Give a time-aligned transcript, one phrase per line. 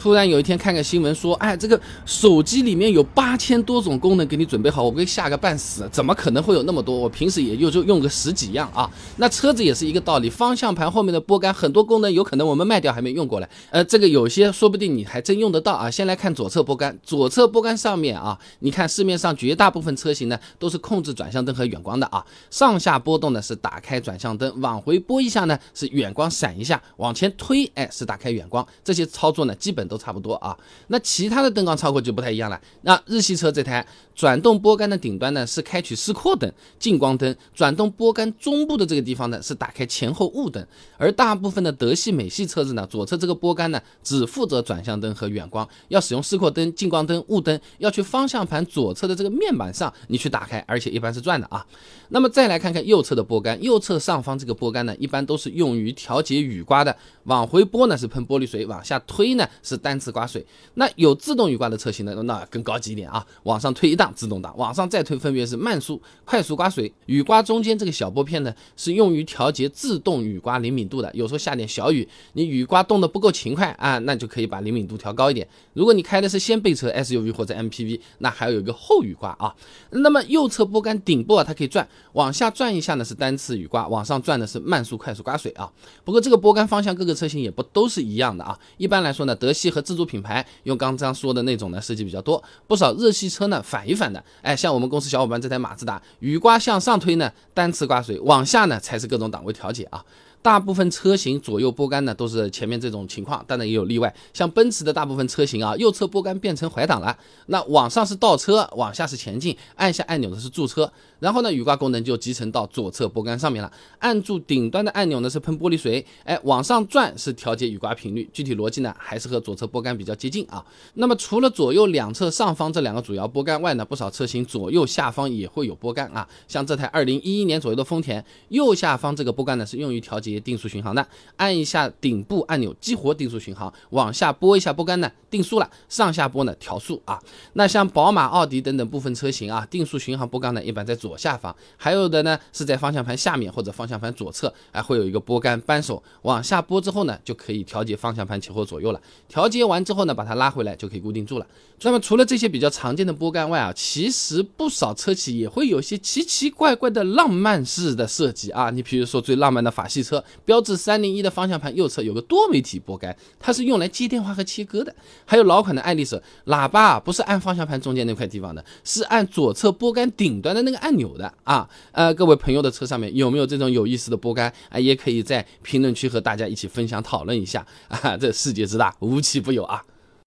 [0.00, 6.96] 突然有一天看个新闻说，哎，这个手机里面有八千多种功能给你准备好，我给吓个半死，怎么可能会有那么多？
[6.96, 8.90] 我平时也就就用个十几样啊。
[9.18, 15.90] 那车子也是一个道理，方向盘后面的拨杆很多功能有可能我们卖掉还没用过来，呃，这个有些说不定你还真用得到啊。
[15.90, 29.89] 先来看左侧拨杆，左侧拨杆上面啊，你看市面上绝大部分车型呢都是控制转向灯和远光的啊，上下波动呢是打开转向灯，往回拨一下呢是远光闪一下，往前推哎是打开远光，这些操作呢基本。
[29.90, 32.58] 都差不多啊，那其他的灯光操作就不太一样了。
[32.82, 40.64] 那日系车这台转动拨杆的顶端呢是开启示廓灯、近光灯，转动拨杆中部的这个地方呢是打开前后雾灯。
[40.96, 51.66] 而大部分的德系、美系车子呢，左侧这个拨杆呢只负责转向灯和远光，要使用示廓灯、近光灯、雾灯，要去方向盘左侧的这个面板上你去打开，而且一般是转的啊。
[52.10, 59.79] 那么再来看看右侧的拨杆，右侧上方这个拨杆呢，一般都是用于调节雨刮的，往回拨呢是喷玻璃水，往下推呢是。
[59.80, 60.44] 单次刮水，
[60.74, 62.14] 那有自动雨刮的车型呢？
[62.22, 66.92] 那更高级一点啊，往上推一档自动挡，往上再推分别是慢速、快速刮水。
[67.06, 71.10] 雨刮中间这个小拨片呢，是用于调节自动雨刮灵敏度的。
[71.14, 75.46] 有时候下点小雨，你雨刮动得不够勤快啊，那就可以把灵敏度调高一点。
[75.72, 79.54] 如果你开的是掀背车 SUV 或者 MPV，那还有一个后雨刮啊。
[79.90, 85.70] 那么右侧拨杆顶部啊，它可以转，往下转一下呢是单次雨刮，往上转的是慢速、快速刮水啊。
[86.04, 88.58] 不过这个拨杆方向各个车型也不都是一样的啊。
[88.76, 100.04] 一般来说呢，德系和自主品牌用刚刚说的那种呢设计比较多，不少日系车呢反一反的，哎，像我们公司小伙伴这台马自达，雨刮向上推呢单次刮水，往下呢才是各种档位调节啊。
[100.42, 107.14] 大部分车型左右拨杆呢都是前面这种情况，当然也有例外，像奔驰的大部分车型啊，右侧拨杆变成怀档了，
[107.48, 110.90] 那往上是倒车，往下是前进，按下按钮的是驻车，
[111.20, 120.64] 然后呢雨刮功能就集成到左侧拨杆上面了，按住顶端的按钮呢是喷玻璃水，哎，往上转是调节雨刮频率，具体逻辑呢还是和左侧拨杆比较接近啊。
[120.94, 130.40] 那么除了左右两侧上方这两个主要拨杆外呢，不少车型左右下方也会有拨杆啊，像这台二零一一年左右的丰田，右下方这个拨杆呢是用于调节。
[130.40, 131.06] 定速巡航的，
[131.36, 137.20] 按一下顶部按钮激活定速巡航，往下拨一下拨杆呢，定速了，上下拨呢调速啊。
[137.52, 149.00] 那像宝马、奥迪等等部分车型啊，定速巡航拨杆呢一般在左左下方，还有的呢是在方向盘下面或者方向盘左侧，哎会有一个拨杆扳手，往下拨之后呢就可以调节方向盘前后左右了。
[149.26, 151.46] 调节完之后呢，把它拉回来就可以固定住了。
[151.82, 158.70] 那么除了这些比较常见的拨杆外啊，其实不少车企也会有一些奇奇怪怪的浪漫式的设计啊。
[158.70, 160.22] 你比如说最浪漫的法系车。
[160.44, 164.94] 标致三零一的方向盘右侧有个多媒体拨杆，它是用来接电话和切割的。
[165.24, 171.68] 还有老款的爱丽舍喇叭，啊不是按方向盘中间那块地方的，是按左侧拨杆顶端的那个按钮有的啊。
[171.90, 174.78] 呃，各位朋友的车上面有没有这种有意思的拨杆啊？
[174.78, 178.16] 也可以在评论区和大家一起分享讨论一下啊。
[178.16, 179.82] 这世界之大，无奇不有啊。